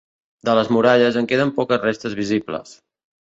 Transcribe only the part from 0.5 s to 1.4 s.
les muralles, en